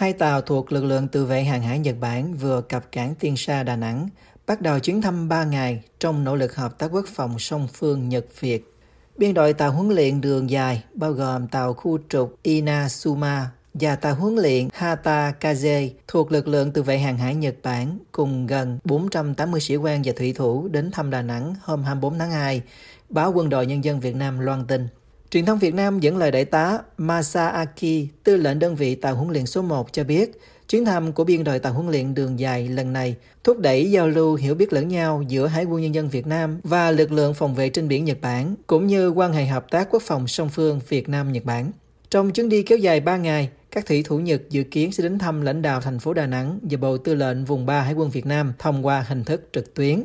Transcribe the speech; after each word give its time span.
Hai 0.00 0.12
tàu 0.12 0.40
thuộc 0.40 0.72
lực 0.72 0.84
lượng 0.84 1.08
tự 1.08 1.24
vệ 1.24 1.44
hàng 1.44 1.62
hải 1.62 1.78
Nhật 1.78 1.96
Bản 2.00 2.36
vừa 2.36 2.60
cập 2.60 2.92
cảng 2.92 3.14
Tiên 3.14 3.36
Sa 3.36 3.62
Đà 3.62 3.76
Nẵng, 3.76 4.08
bắt 4.46 4.60
đầu 4.60 4.78
chuyến 4.78 5.02
thăm 5.02 5.28
3 5.28 5.44
ngày 5.44 5.82
trong 5.98 6.24
nỗ 6.24 6.36
lực 6.36 6.56
hợp 6.56 6.78
tác 6.78 6.90
quốc 6.92 7.04
phòng 7.08 7.38
song 7.38 7.68
phương 7.74 8.08
Nhật-Việt. 8.08 8.74
Biên 9.16 9.34
đội 9.34 9.52
tàu 9.52 9.72
huấn 9.72 9.88
luyện 9.88 10.20
đường 10.20 10.50
dài 10.50 10.84
bao 10.94 11.12
gồm 11.12 11.48
tàu 11.48 11.74
khu 11.74 11.98
trục 12.08 12.38
Inazuma 12.42 13.44
và 13.74 13.96
tàu 13.96 14.14
huấn 14.14 14.36
luyện 14.36 14.68
Hata 14.72 15.32
Kaze 15.40 15.90
thuộc 16.08 16.32
lực 16.32 16.48
lượng 16.48 16.72
tự 16.72 16.82
vệ 16.82 16.98
hàng 16.98 17.18
hải 17.18 17.34
Nhật 17.34 17.54
Bản 17.62 17.98
cùng 18.12 18.46
gần 18.46 18.78
480 18.84 19.60
sĩ 19.60 19.76
quan 19.76 20.02
và 20.04 20.12
thủy 20.16 20.32
thủ 20.32 20.68
đến 20.68 20.90
thăm 20.90 21.10
Đà 21.10 21.22
Nẵng 21.22 21.54
hôm 21.62 21.82
24 21.82 22.18
tháng 22.18 22.30
2, 22.30 22.62
báo 23.08 23.32
Quân 23.32 23.48
đội 23.48 23.66
Nhân 23.66 23.84
dân 23.84 24.00
Việt 24.00 24.16
Nam 24.16 24.38
loan 24.38 24.66
tin. 24.66 24.88
Truyền 25.30 25.46
thông 25.46 25.58
Việt 25.58 25.74
Nam 25.74 26.00
dẫn 26.00 26.16
lời 26.16 26.30
đại 26.30 26.44
tá 26.44 26.78
Masaaki, 26.98 28.08
tư 28.24 28.36
lệnh 28.36 28.58
đơn 28.58 28.76
vị 28.76 28.94
tàu 28.94 29.14
huấn 29.14 29.32
luyện 29.32 29.46
số 29.46 29.62
1 29.62 29.92
cho 29.92 30.04
biết, 30.04 30.40
chuyến 30.68 30.84
thăm 30.84 31.12
của 31.12 31.24
biên 31.24 31.44
đội 31.44 31.58
tàu 31.58 31.72
huấn 31.72 31.88
luyện 31.88 32.14
đường 32.14 32.38
dài 32.38 32.68
lần 32.68 32.92
này 32.92 33.16
thúc 33.44 33.58
đẩy 33.58 33.90
giao 33.90 34.08
lưu 34.08 34.34
hiểu 34.34 34.54
biết 34.54 34.72
lẫn 34.72 34.88
nhau 34.88 35.22
giữa 35.28 35.46
Hải 35.46 35.64
quân 35.64 35.82
Nhân 35.82 35.94
dân 35.94 36.08
Việt 36.08 36.26
Nam 36.26 36.60
và 36.64 36.90
lực 36.90 37.12
lượng 37.12 37.34
phòng 37.34 37.54
vệ 37.54 37.68
trên 37.68 37.88
biển 37.88 38.04
Nhật 38.04 38.20
Bản, 38.20 38.54
cũng 38.66 38.86
như 38.86 39.08
quan 39.08 39.32
hệ 39.32 39.46
hợp 39.46 39.70
tác 39.70 39.88
quốc 39.90 40.02
phòng 40.02 40.28
song 40.28 40.48
phương 40.48 40.80
Việt 40.88 41.08
Nam-Nhật 41.08 41.44
Bản. 41.44 41.70
Trong 42.10 42.30
chuyến 42.30 42.48
đi 42.48 42.62
kéo 42.62 42.78
dài 42.78 43.00
3 43.00 43.16
ngày, 43.16 43.48
các 43.70 43.86
thủy 43.86 44.02
thủ 44.02 44.18
Nhật 44.18 44.42
dự 44.50 44.62
kiến 44.62 44.92
sẽ 44.92 45.02
đến 45.02 45.18
thăm 45.18 45.40
lãnh 45.40 45.62
đạo 45.62 45.80
thành 45.80 45.98
phố 45.98 46.12
Đà 46.14 46.26
Nẵng 46.26 46.58
và 46.62 46.76
Bộ 46.76 46.98
Tư 46.98 47.14
lệnh 47.14 47.44
Vùng 47.44 47.66
3 47.66 47.80
Hải 47.80 47.94
quân 47.94 48.10
Việt 48.10 48.26
Nam 48.26 48.52
thông 48.58 48.86
qua 48.86 49.04
hình 49.08 49.24
thức 49.24 49.48
trực 49.52 49.74
tuyến. 49.74 50.04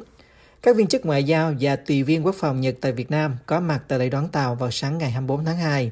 Các 0.65 0.75
viên 0.75 0.87
chức 0.87 1.05
ngoại 1.05 1.23
giao 1.23 1.53
và 1.59 1.75
tùy 1.75 2.03
viên 2.03 2.25
quốc 2.25 2.35
phòng 2.35 2.61
Nhật 2.61 2.75
tại 2.81 2.91
Việt 2.91 3.11
Nam 3.11 3.37
có 3.45 3.59
mặt 3.59 3.83
tại 3.87 3.99
đại 3.99 4.09
đón 4.09 4.27
tàu 4.27 4.55
vào 4.55 4.71
sáng 4.71 4.97
ngày 4.97 5.11
24 5.11 5.45
tháng 5.45 5.57
2. 5.57 5.91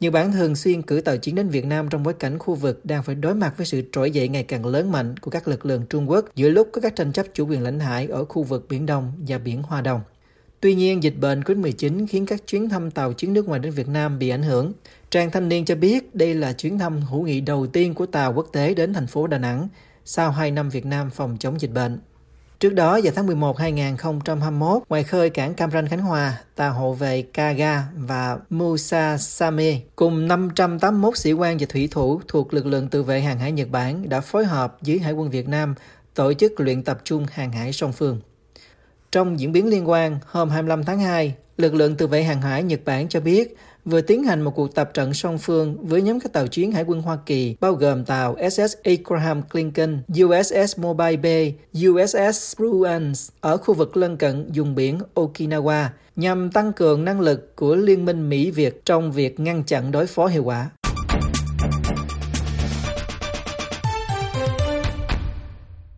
Nhật 0.00 0.12
Bản 0.12 0.32
thường 0.32 0.56
xuyên 0.56 0.82
cử 0.82 1.00
tàu 1.00 1.16
chiến 1.16 1.34
đến 1.34 1.48
Việt 1.48 1.64
Nam 1.64 1.88
trong 1.88 2.02
bối 2.02 2.14
cảnh 2.14 2.38
khu 2.38 2.54
vực 2.54 2.84
đang 2.84 3.02
phải 3.02 3.14
đối 3.14 3.34
mặt 3.34 3.54
với 3.56 3.66
sự 3.66 3.82
trỗi 3.92 4.10
dậy 4.10 4.28
ngày 4.28 4.42
càng 4.42 4.66
lớn 4.66 4.92
mạnh 4.92 5.16
của 5.16 5.30
các 5.30 5.48
lực 5.48 5.66
lượng 5.66 5.86
Trung 5.90 6.10
Quốc 6.10 6.24
giữa 6.34 6.48
lúc 6.48 6.68
có 6.72 6.80
các 6.80 6.96
tranh 6.96 7.12
chấp 7.12 7.26
chủ 7.34 7.46
quyền 7.46 7.62
lãnh 7.62 7.80
hải 7.80 8.06
ở 8.06 8.24
khu 8.24 8.42
vực 8.42 8.66
Biển 8.68 8.86
Đông 8.86 9.12
và 9.28 9.38
Biển 9.38 9.62
Hoa 9.62 9.80
Đông. 9.80 10.00
Tuy 10.60 10.74
nhiên, 10.74 11.02
dịch 11.02 11.16
bệnh 11.20 11.40
COVID-19 11.40 12.06
khiến 12.06 12.26
các 12.26 12.46
chuyến 12.46 12.68
thăm 12.68 12.90
tàu 12.90 13.12
chiến 13.12 13.32
nước 13.32 13.48
ngoài 13.48 13.60
đến 13.60 13.72
Việt 13.72 13.88
Nam 13.88 14.18
bị 14.18 14.28
ảnh 14.28 14.42
hưởng. 14.42 14.72
Trang 15.10 15.30
Thanh 15.30 15.48
Niên 15.48 15.64
cho 15.64 15.74
biết 15.74 16.14
đây 16.14 16.34
là 16.34 16.52
chuyến 16.52 16.78
thăm 16.78 17.00
hữu 17.00 17.22
nghị 17.22 17.40
đầu 17.40 17.66
tiên 17.66 17.94
của 17.94 18.06
tàu 18.06 18.32
quốc 18.32 18.48
tế 18.52 18.74
đến 18.74 18.94
thành 18.94 19.06
phố 19.06 19.26
Đà 19.26 19.38
Nẵng 19.38 19.68
sau 20.04 20.30
2 20.30 20.50
năm 20.50 20.70
Việt 20.70 20.86
Nam 20.86 21.10
phòng 21.10 21.36
chống 21.40 21.60
dịch 21.60 21.72
bệnh. 21.72 21.98
Trước 22.60 22.74
đó, 22.74 23.00
vào 23.04 23.12
tháng 23.16 23.26
11 23.26 23.58
2021, 23.58 24.82
ngoài 24.88 25.04
khơi 25.04 25.30
cảng 25.30 25.54
Cam 25.54 25.70
Ranh 25.70 25.88
Khánh 25.88 26.00
Hòa, 26.00 26.40
tàu 26.54 26.72
hộ 26.72 26.92
vệ 26.92 27.22
Kaga 27.22 27.82
và 27.96 28.38
Musa 28.50 29.16
Same 29.18 29.80
cùng 29.96 30.28
581 30.28 31.16
sĩ 31.16 31.32
quan 31.32 31.56
và 31.60 31.66
thủy 31.68 31.88
thủ 31.90 32.20
thuộc 32.28 32.54
lực 32.54 32.66
lượng 32.66 32.88
tự 32.88 33.02
vệ 33.02 33.20
hàng 33.20 33.38
hải 33.38 33.52
Nhật 33.52 33.68
Bản 33.70 34.08
đã 34.08 34.20
phối 34.20 34.44
hợp 34.44 34.76
với 34.80 34.98
Hải 34.98 35.12
quân 35.12 35.30
Việt 35.30 35.48
Nam 35.48 35.74
tổ 36.14 36.32
chức 36.32 36.60
luyện 36.60 36.82
tập 36.82 36.98
trung 37.04 37.26
hàng 37.32 37.52
hải 37.52 37.72
song 37.72 37.92
phương. 37.92 38.20
Trong 39.12 39.40
diễn 39.40 39.52
biến 39.52 39.66
liên 39.66 39.88
quan, 39.88 40.18
hôm 40.26 40.50
25 40.50 40.84
tháng 40.84 41.00
2, 41.00 41.34
lực 41.56 41.74
lượng 41.74 41.96
tự 41.96 42.06
vệ 42.06 42.22
hàng 42.22 42.42
hải 42.42 42.62
Nhật 42.62 42.80
Bản 42.84 43.08
cho 43.08 43.20
biết 43.20 43.56
vừa 43.86 44.00
tiến 44.00 44.24
hành 44.24 44.42
một 44.42 44.50
cuộc 44.50 44.74
tập 44.74 44.90
trận 44.94 45.14
song 45.14 45.38
phương 45.38 45.76
với 45.86 46.02
nhóm 46.02 46.20
các 46.20 46.32
tàu 46.32 46.46
chiến 46.46 46.72
Hải 46.72 46.82
quân 46.82 47.02
Hoa 47.02 47.18
Kỳ 47.26 47.56
bao 47.60 47.72
gồm 47.72 48.04
tàu 48.04 48.36
SS 48.50 48.74
Abraham 48.84 49.42
Lincoln, 49.52 49.98
USS 50.22 50.78
Mobile 50.78 51.16
Bay, 51.16 51.54
USS 51.88 52.56
Bruins 52.58 53.30
ở 53.40 53.56
khu 53.56 53.74
vực 53.74 53.96
lân 53.96 54.16
cận 54.16 54.50
vùng 54.54 54.74
biển 54.74 54.98
Okinawa 55.14 55.86
nhằm 56.16 56.50
tăng 56.50 56.72
cường 56.72 57.04
năng 57.04 57.20
lực 57.20 57.56
của 57.56 57.74
Liên 57.74 58.04
minh 58.04 58.28
Mỹ-Việt 58.28 58.84
trong 58.84 59.12
việc 59.12 59.40
ngăn 59.40 59.64
chặn 59.64 59.92
đối 59.92 60.06
phó 60.06 60.26
hiệu 60.26 60.44
quả. 60.44 60.70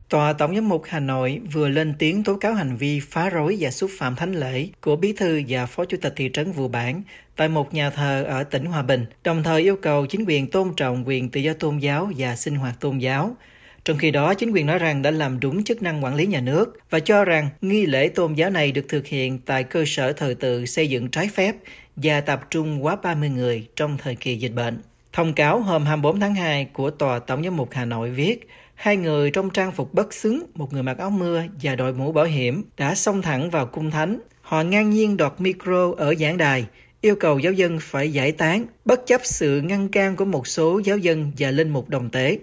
Tòa 0.09 0.33
Tổng 0.33 0.55
giám 0.55 0.69
mục 0.69 0.83
Hà 0.89 1.01
Nội 1.01 1.41
vừa 1.53 1.69
lên 1.69 1.95
tiếng 1.99 2.25
tố 2.25 2.37
cáo 2.37 2.55
hành 2.55 2.77
vi 2.77 3.01
phá 3.01 3.31
rối 3.31 3.57
và 3.61 3.71
xúc 3.71 3.91
phạm 3.99 4.17
thánh 4.17 4.33
lễ 4.33 4.69
của 4.81 4.97
bí 4.97 5.13
thư 5.13 5.43
và 5.49 5.67
phó 5.67 5.85
chủ 5.85 5.97
tịch 6.01 6.13
thị 6.17 6.31
trấn 6.33 6.53
Vụ 6.53 6.69
Bản 6.69 7.03
tại 7.37 7.49
một 7.49 7.75
nhà 7.75 7.91
thờ 7.91 8.25
ở 8.29 8.45
tỉnh 8.45 8.65
Hòa 8.65 8.83
Bình, 8.83 9.07
đồng 9.25 9.43
thời 9.43 9.63
yêu 9.63 9.77
cầu 9.77 10.07
chính 10.07 10.25
quyền 10.25 10.47
tôn 10.51 10.75
trọng 10.77 11.09
quyền 11.09 11.31
tự 11.31 11.41
do 11.41 11.53
tôn 11.53 11.79
giáo 11.79 12.11
và 12.17 12.37
sinh 12.37 12.55
hoạt 12.55 12.81
tôn 12.81 12.99
giáo. 12.99 13.37
Trong 13.85 13.99
khi 13.99 14.11
đó, 14.11 14.35
chính 14.35 14.51
quyền 14.51 14.67
nói 14.67 14.79
rằng 14.79 15.03
đã 15.03 15.11
làm 15.11 15.41
đúng 15.41 15.65
chức 15.65 15.83
năng 15.83 16.05
quản 16.05 16.15
lý 16.15 16.27
nhà 16.27 16.41
nước 16.41 16.79
và 16.91 17.01
cho 17.01 17.25
rằng 17.25 17.49
nghi 17.61 17.87
lễ 17.87 18.09
tôn 18.09 18.35
giáo 18.35 18.51
này 18.51 18.73
được 18.73 18.85
thực 18.89 19.07
hiện 19.07 19.39
tại 19.39 19.65
cơ 19.65 19.85
sở 19.87 20.13
thờ 20.13 20.35
tự 20.41 20.67
xây 20.67 20.89
dựng 20.89 21.09
trái 21.09 21.29
phép 21.35 21.57
và 21.97 22.21
tập 22.21 22.41
trung 22.51 22.85
quá 22.85 22.97
30 23.03 23.29
người 23.29 23.67
trong 23.77 23.99
thời 23.99 24.15
kỳ 24.15 24.37
dịch 24.37 24.53
bệnh. 24.55 24.83
Thông 25.13 25.33
cáo 25.33 25.61
hôm 25.61 25.85
24 25.85 26.21
tháng 26.21 26.35
2 26.35 26.65
của 26.65 26.91
Tòa 26.91 27.19
Tổng 27.19 27.45
giám 27.45 27.57
mục 27.57 27.69
Hà 27.73 27.85
Nội 27.85 28.11
viết, 28.11 28.49
Hai 28.79 28.97
người 28.97 29.31
trong 29.31 29.51
trang 29.51 29.73
phục 29.73 29.95
bất 29.95 30.15
xứng, 30.15 30.43
một 30.55 30.73
người 30.73 30.83
mặc 30.83 30.99
áo 30.99 31.11
mưa 31.11 31.43
và 31.63 31.75
đội 31.77 31.93
mũ 31.93 32.13
bảo 32.13 32.25
hiểm 32.25 32.65
đã 32.77 32.95
xông 32.95 33.23
thẳng 33.23 33.51
vào 33.51 33.67
cung 33.67 33.91
thánh. 33.91 34.19
Họ 34.41 34.63
ngang 34.63 34.91
nhiên 34.91 35.17
đoạt 35.17 35.33
micro 35.39 35.93
ở 35.97 36.15
giảng 36.15 36.37
đài, 36.37 36.67
yêu 37.01 37.17
cầu 37.17 37.39
giáo 37.39 37.53
dân 37.53 37.79
phải 37.81 38.13
giải 38.13 38.33
tán, 38.33 38.67
bất 38.85 39.07
chấp 39.07 39.21
sự 39.25 39.61
ngăn 39.61 39.89
can 39.89 40.17
của 40.17 40.25
một 40.25 40.47
số 40.47 40.81
giáo 40.85 40.99
dân 40.99 41.33
và 41.39 41.51
linh 41.51 41.69
mục 41.69 41.89
đồng 41.89 42.11
tế. 42.11 42.39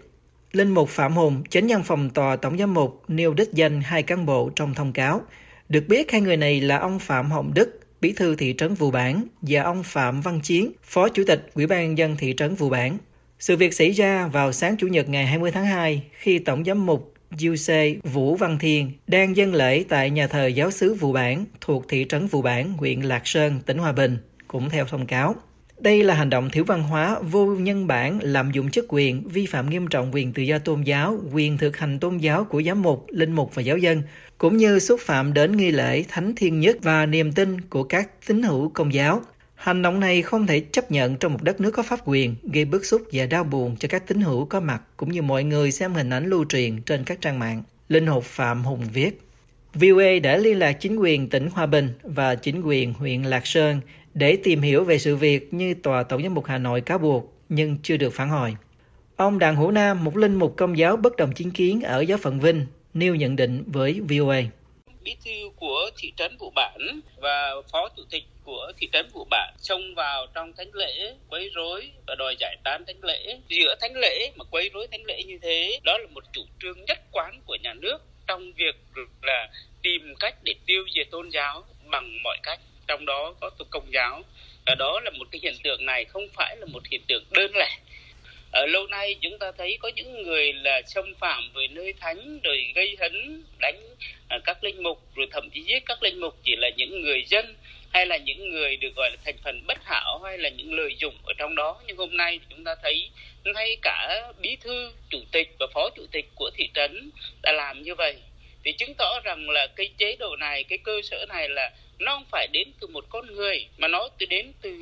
Linh 0.51 0.69
mục 0.69 0.89
Phạm 0.89 1.13
Hùng, 1.13 1.43
chánh 1.49 1.67
văn 1.67 1.83
phòng 1.83 2.09
tòa 2.09 2.35
tổng 2.35 2.57
giám 2.57 2.73
mục, 2.73 3.03
nêu 3.07 3.33
đích 3.33 3.53
danh 3.53 3.81
hai 3.81 4.03
cán 4.03 4.25
bộ 4.25 4.49
trong 4.55 4.73
thông 4.73 4.93
cáo. 4.93 5.21
Được 5.69 5.83
biết 5.87 6.11
hai 6.11 6.21
người 6.21 6.37
này 6.37 6.61
là 6.61 6.77
ông 6.77 6.99
Phạm 6.99 7.31
Hồng 7.31 7.51
Đức, 7.55 7.79
bí 8.01 8.11
thư 8.11 8.35
thị 8.35 8.55
trấn 8.57 8.73
Vụ 8.73 8.91
Bản 8.91 9.23
và 9.41 9.61
ông 9.61 9.83
Phạm 9.83 10.21
Văn 10.21 10.39
Chiến, 10.43 10.71
phó 10.83 11.09
chủ 11.09 11.23
tịch 11.27 11.49
Ủy 11.53 11.67
ban 11.67 11.97
dân 11.97 12.15
thị 12.17 12.33
trấn 12.37 12.55
Vụ 12.55 12.69
Bản. 12.69 12.97
Sự 13.45 13.57
việc 13.57 13.73
xảy 13.73 13.91
ra 13.91 14.27
vào 14.27 14.51
sáng 14.51 14.77
Chủ 14.77 14.87
nhật 14.87 15.09
ngày 15.09 15.25
20 15.25 15.51
tháng 15.51 15.65
2 15.65 16.03
khi 16.11 16.39
Tổng 16.39 16.65
giám 16.65 16.85
mục 16.85 17.13
Giuse 17.37 17.93
Vũ 18.03 18.35
Văn 18.35 18.57
Thiên 18.59 18.91
đang 19.07 19.37
dân 19.37 19.53
lễ 19.53 19.83
tại 19.89 20.09
nhà 20.09 20.27
thờ 20.27 20.47
giáo 20.47 20.71
sứ 20.71 20.93
Vụ 20.93 21.11
Bản 21.11 21.45
thuộc 21.61 21.85
thị 21.89 22.05
trấn 22.09 22.27
Vụ 22.27 22.41
Bản, 22.41 22.73
huyện 22.73 23.01
Lạc 23.01 23.21
Sơn, 23.27 23.59
tỉnh 23.65 23.77
Hòa 23.77 23.91
Bình, 23.91 24.17
cũng 24.47 24.69
theo 24.69 24.85
thông 24.85 25.05
cáo. 25.05 25.35
Đây 25.79 26.03
là 26.03 26.13
hành 26.13 26.29
động 26.29 26.49
thiếu 26.49 26.63
văn 26.63 26.83
hóa, 26.83 27.19
vô 27.21 27.45
nhân 27.45 27.87
bản, 27.87 28.19
lạm 28.21 28.51
dụng 28.51 28.71
chức 28.71 28.85
quyền, 28.87 29.27
vi 29.27 29.45
phạm 29.45 29.69
nghiêm 29.69 29.87
trọng 29.87 30.11
quyền 30.13 30.33
tự 30.33 30.43
do 30.43 30.59
tôn 30.59 30.81
giáo, 30.81 31.19
quyền 31.33 31.57
thực 31.57 31.77
hành 31.77 31.99
tôn 31.99 32.17
giáo 32.17 32.43
của 32.43 32.61
giám 32.61 32.81
mục, 32.81 33.05
linh 33.09 33.31
mục 33.31 33.55
và 33.55 33.61
giáo 33.61 33.77
dân, 33.77 34.01
cũng 34.37 34.57
như 34.57 34.79
xúc 34.79 34.99
phạm 35.03 35.33
đến 35.33 35.57
nghi 35.57 35.71
lễ 35.71 36.03
thánh 36.07 36.35
thiên 36.35 36.59
nhất 36.59 36.77
và 36.81 37.05
niềm 37.05 37.31
tin 37.31 37.61
của 37.61 37.83
các 37.83 38.27
tín 38.27 38.43
hữu 38.43 38.69
công 38.69 38.93
giáo. 38.93 39.21
Hành 39.65 39.81
động 39.81 39.99
này 39.99 40.21
không 40.21 40.47
thể 40.47 40.59
chấp 40.59 40.91
nhận 40.91 41.17
trong 41.17 41.33
một 41.33 41.43
đất 41.43 41.61
nước 41.61 41.71
có 41.71 41.83
pháp 41.83 41.99
quyền, 42.05 42.35
gây 42.43 42.65
bức 42.65 42.85
xúc 42.85 43.01
và 43.11 43.25
đau 43.25 43.43
buồn 43.43 43.75
cho 43.79 43.87
các 43.87 44.07
tín 44.07 44.21
hữu 44.21 44.45
có 44.45 44.59
mặt 44.59 44.81
cũng 44.97 45.11
như 45.11 45.21
mọi 45.21 45.43
người 45.43 45.71
xem 45.71 45.93
hình 45.93 46.09
ảnh 46.09 46.29
lưu 46.29 46.45
truyền 46.49 46.81
trên 46.81 47.03
các 47.03 47.21
trang 47.21 47.39
mạng. 47.39 47.63
Linh 47.89 48.05
mục 48.05 48.23
Phạm 48.23 48.63
Hùng 48.63 48.81
viết. 48.93 49.21
VOA 49.73 50.19
đã 50.23 50.37
liên 50.37 50.59
lạc 50.59 50.71
chính 50.71 50.95
quyền 50.95 51.29
tỉnh 51.29 51.49
Hòa 51.53 51.65
Bình 51.65 51.89
và 52.03 52.35
chính 52.35 52.61
quyền 52.61 52.93
huyện 52.93 53.23
Lạc 53.23 53.47
Sơn 53.47 53.81
để 54.13 54.37
tìm 54.43 54.61
hiểu 54.61 54.83
về 54.83 54.97
sự 54.97 55.15
việc 55.15 55.53
như 55.53 55.73
Tòa 55.73 56.03
Tổng 56.03 56.23
giám 56.23 56.33
mục 56.33 56.45
Hà 56.45 56.57
Nội 56.57 56.81
cáo 56.81 56.97
buộc, 56.97 57.33
nhưng 57.49 57.77
chưa 57.83 57.97
được 57.97 58.13
phản 58.13 58.29
hồi. 58.29 58.55
Ông 59.15 59.39
Đặng 59.39 59.55
Hữu 59.55 59.71
Nam, 59.71 60.03
một 60.03 60.17
linh 60.17 60.35
mục 60.35 60.53
công 60.57 60.77
giáo 60.77 60.97
bất 60.97 61.15
đồng 61.15 61.31
chính 61.35 61.51
kiến 61.51 61.81
ở 61.81 62.01
giáo 62.01 62.17
phận 62.17 62.39
Vinh, 62.39 62.65
nêu 62.93 63.15
nhận 63.15 63.35
định 63.35 63.63
với 63.67 64.01
VOA. 64.09 64.41
Bí 65.05 65.15
thư 65.25 65.49
của 65.55 65.89
thị 65.97 66.13
trấn 66.17 66.37
Vụ 66.37 66.51
Bản 66.55 66.99
và 67.17 67.53
phó 67.71 67.89
chủ 67.97 68.03
tịch 68.09 68.23
của 68.43 68.71
thị 68.77 68.89
trấn 68.93 69.09
Vụ 69.13 69.27
Bản 69.29 69.53
xông 69.57 69.95
vào 69.95 70.27
trong 70.33 70.53
thánh 70.53 70.69
lễ 70.73 71.13
quấy 71.29 71.49
rối 71.53 71.91
và 72.07 72.15
đòi 72.15 72.35
giải 72.39 72.57
tán 72.63 72.83
thánh 72.87 73.03
lễ. 73.03 73.37
Giữa 73.47 73.75
thánh 73.81 73.95
lễ 73.95 74.31
mà 74.35 74.45
quấy 74.51 74.69
rối 74.73 74.87
thánh 74.91 75.05
lễ 75.05 75.23
như 75.23 75.37
thế, 75.41 75.79
đó 75.83 75.97
là 75.97 76.07
một 76.07 76.23
chủ 76.33 76.41
trương 76.61 76.85
nhất 76.85 76.99
quán 77.11 77.41
của 77.45 77.57
nhà 77.63 77.73
nước 77.73 77.97
trong 78.27 78.53
việc 78.53 78.75
là 79.21 79.47
tìm 79.83 80.15
cách 80.19 80.35
để 80.43 80.53
tiêu 80.65 80.85
diệt 80.95 81.07
tôn 81.11 81.29
giáo 81.29 81.63
bằng 81.85 82.23
mọi 82.23 82.37
cách 82.43 82.59
trong 82.87 83.05
đó 83.05 83.33
có 83.41 83.49
tục 83.57 83.67
công 83.71 83.93
giáo 83.93 84.21
và 84.65 84.75
đó 84.75 84.99
là 85.03 85.11
một 85.11 85.27
cái 85.31 85.39
hiện 85.43 85.55
tượng 85.63 85.85
này 85.85 86.05
không 86.05 86.27
phải 86.33 86.57
là 86.57 86.65
một 86.65 86.83
hiện 86.91 87.01
tượng 87.07 87.23
đơn 87.31 87.51
lẻ 87.55 87.77
ở 88.55 88.65
lâu 88.65 88.87
nay 88.87 89.15
chúng 89.21 89.39
ta 89.39 89.51
thấy 89.57 89.77
có 89.79 89.91
những 89.95 90.23
người 90.23 90.53
là 90.53 90.81
xâm 90.85 91.15
phạm 91.19 91.51
về 91.53 91.67
nơi 91.67 91.93
thánh, 91.99 92.39
rồi 92.43 92.71
gây 92.75 92.97
hấn, 92.99 93.43
đánh 93.59 93.81
à, 94.29 94.39
các 94.45 94.63
linh 94.63 94.83
mục, 94.83 95.15
rồi 95.15 95.27
thậm 95.31 95.49
chí 95.53 95.61
giết 95.61 95.83
các 95.85 96.03
linh 96.03 96.19
mục, 96.19 96.35
chỉ 96.43 96.55
là 96.55 96.69
những 96.77 97.01
người 97.01 97.23
dân, 97.27 97.55
hay 97.93 98.05
là 98.05 98.17
những 98.17 98.49
người 98.49 98.77
được 98.77 98.95
gọi 98.95 99.09
là 99.09 99.17
thành 99.25 99.35
phần 99.43 99.61
bất 99.67 99.77
hảo, 99.83 100.21
hay 100.23 100.37
là 100.37 100.49
những 100.49 100.73
lợi 100.73 100.95
dụng 100.97 101.15
ở 101.25 101.33
trong 101.37 101.55
đó. 101.55 101.81
Nhưng 101.87 101.97
hôm 101.97 102.17
nay 102.17 102.39
chúng 102.49 102.63
ta 102.63 102.75
thấy 102.83 103.09
ngay 103.43 103.77
cả 103.81 104.31
bí 104.41 104.57
thư, 104.61 104.91
chủ 105.09 105.19
tịch 105.31 105.55
và 105.59 105.67
phó 105.73 105.89
chủ 105.95 106.05
tịch 106.11 106.25
của 106.35 106.49
thị 106.55 106.69
trấn 106.73 107.09
đã 107.43 107.51
làm 107.51 107.83
như 107.83 107.95
vậy 107.95 108.15
thì 108.65 108.71
chứng 108.71 108.93
tỏ 108.93 109.19
rằng 109.23 109.49
là 109.49 109.67
cái 109.75 109.89
chế 109.97 110.15
độ 110.19 110.35
này, 110.35 110.63
cái 110.63 110.77
cơ 110.77 111.01
sở 111.03 111.25
này 111.29 111.49
là 111.49 111.71
nó 111.99 112.15
không 112.15 112.25
phải 112.31 112.47
đến 112.51 112.71
từ 112.79 112.87
một 112.87 113.05
con 113.09 113.35
người, 113.35 113.65
mà 113.77 113.87
nó 113.87 114.09
từ 114.17 114.25
đến 114.25 114.53
từ 114.61 114.79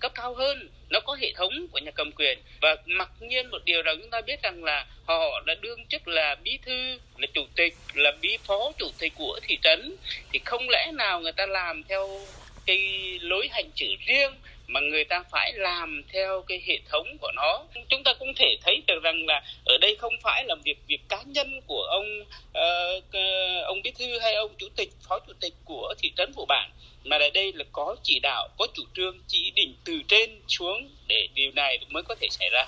cấp 0.00 0.12
cao 0.14 0.34
hơn. 0.34 0.68
Nó 0.90 1.00
có 1.00 1.14
hệ 1.20 1.32
thống 1.32 1.68
của 1.72 1.78
nhà 1.78 1.90
cầm 1.90 2.12
quyền. 2.12 2.38
Và 2.60 2.76
mặc 2.86 3.08
nhiên 3.20 3.50
một 3.50 3.64
điều 3.64 3.82
rằng 3.82 3.98
chúng 4.00 4.10
ta 4.10 4.20
biết 4.20 4.42
rằng 4.42 4.64
là 4.64 4.86
họ 5.04 5.42
đã 5.46 5.54
đương 5.60 5.86
chức 5.86 6.08
là 6.08 6.34
bí 6.34 6.58
thư, 6.66 6.98
là 7.18 7.26
chủ 7.34 7.44
tịch, 7.56 7.74
là 7.94 8.12
bí 8.20 8.38
phó 8.46 8.72
chủ 8.78 8.86
tịch 8.98 9.12
của 9.16 9.40
thị 9.42 9.58
trấn. 9.62 9.96
Thì 10.32 10.40
không 10.44 10.68
lẽ 10.68 10.90
nào 10.94 11.20
người 11.20 11.32
ta 11.32 11.46
làm 11.46 11.82
theo 11.82 12.20
cái 12.66 12.78
lối 13.20 13.48
hành 13.52 13.70
xử 13.76 13.86
riêng 14.06 14.32
mà 14.72 14.80
người 14.80 15.04
ta 15.04 15.24
phải 15.30 15.52
làm 15.52 16.02
theo 16.12 16.44
cái 16.48 16.62
hệ 16.66 16.78
thống 16.90 17.16
của 17.20 17.32
nó. 17.36 17.64
Chúng 17.88 18.02
ta 18.04 18.12
cũng 18.18 18.34
thể 18.36 18.56
thấy 18.62 18.82
được 18.86 19.02
rằng 19.02 19.26
là 19.26 19.42
ở 19.64 19.78
đây 19.78 19.96
không 19.96 20.14
phải 20.22 20.44
là 20.44 20.54
việc 20.64 20.78
việc 20.86 21.00
cá 21.08 21.22
nhân 21.26 21.60
của 21.66 21.82
ông 21.82 22.20
uh, 22.20 23.64
ông 23.66 23.82
bí 23.82 23.90
thư 23.98 24.18
hay 24.18 24.34
ông 24.34 24.54
chủ 24.58 24.68
tịch 24.76 24.88
phó 25.08 25.18
chủ 25.26 25.32
tịch 25.40 25.54
của 25.64 25.94
thị 25.98 26.12
trấn 26.16 26.32
vụ 26.36 26.44
bản 26.48 26.70
mà 27.04 27.16
ở 27.16 27.30
đây 27.34 27.52
là 27.52 27.64
có 27.72 27.96
chỉ 28.02 28.18
đạo 28.22 28.48
có 28.58 28.66
chủ 28.74 28.82
trương 28.94 29.18
chỉ 29.28 29.52
định 29.54 29.74
từ 29.84 30.02
trên 30.08 30.40
xuống 30.48 30.88
để 31.08 31.28
điều 31.34 31.50
này 31.52 31.78
mới 31.88 32.02
có 32.02 32.14
thể 32.20 32.28
xảy 32.30 32.50
ra. 32.52 32.66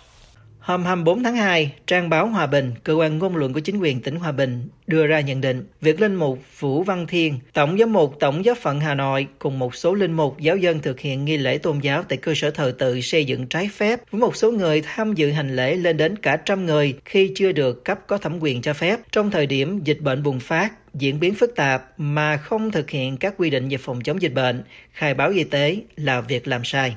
Hôm 0.65 0.85
24 0.85 1.23
tháng 1.23 1.37
2, 1.37 1.73
trang 1.87 2.11
báo 2.11 2.27
Hòa 2.27 2.47
Bình, 2.47 2.73
cơ 2.85 2.95
quan 2.95 3.19
ngôn 3.19 3.37
luận 3.37 3.53
của 3.53 3.61
chính 3.61 3.79
quyền 3.79 4.01
tỉnh 4.01 4.17
Hòa 4.17 4.33
Bình, 4.33 4.69
đưa 4.87 5.07
ra 5.07 5.21
nhận 5.21 5.41
định 5.41 5.67
việc 5.81 6.01
linh 6.01 6.15
mục 6.15 6.39
Vũ 6.59 6.83
Văn 6.83 7.07
Thiên, 7.07 7.39
Tổng 7.53 7.79
giám 7.79 7.93
mục 7.93 8.17
Tổng 8.21 8.45
giáo 8.45 8.55
phận 8.55 8.81
Hà 8.81 8.95
Nội 8.95 9.27
cùng 9.39 9.59
một 9.59 9.75
số 9.75 9.95
linh 9.95 10.13
mục 10.13 10.41
giáo 10.41 10.57
dân 10.57 10.81
thực 10.81 11.01
hiện 11.01 11.25
nghi 11.25 11.37
lễ 11.37 11.59
tôn 11.59 11.79
giáo 11.79 12.03
tại 12.09 12.19
cơ 12.19 12.33
sở 12.37 12.51
thờ 12.51 12.75
tự 12.79 13.01
xây 13.01 13.25
dựng 13.25 13.47
trái 13.47 13.69
phép 13.73 14.01
với 14.11 14.21
một 14.21 14.37
số 14.37 14.51
người 14.51 14.83
tham 14.83 15.15
dự 15.15 15.31
hành 15.31 15.57
lễ 15.57 15.77
lên 15.77 15.97
đến 15.97 16.17
cả 16.17 16.37
trăm 16.37 16.67
người 16.67 16.95
khi 17.05 17.33
chưa 17.35 17.53
được 17.53 17.85
cấp 17.85 17.99
có 18.07 18.19
thẩm 18.19 18.39
quyền 18.41 18.63
cho 18.63 18.73
phép 18.73 19.01
trong 19.13 19.31
thời 19.31 19.47
điểm 19.47 19.81
dịch 19.85 20.01
bệnh 20.01 20.23
bùng 20.23 20.41
phát 20.41 20.73
diễn 20.95 21.21
biến 21.21 21.35
phức 21.35 21.57
tạp 21.57 21.85
mà 21.97 22.37
không 22.37 22.71
thực 22.71 22.91
hiện 22.91 23.17
các 23.17 23.35
quy 23.39 23.51
định 23.51 23.69
về 23.69 23.77
phòng 23.77 24.01
chống 24.01 24.23
dịch 24.23 24.35
bệnh, 24.35 24.65
khai 24.93 25.15
báo 25.15 25.31
y 25.31 25.45
tế 25.45 25.77
là 25.97 26.21
việc 26.21 26.49
làm 26.49 26.65
sai. 26.65 26.97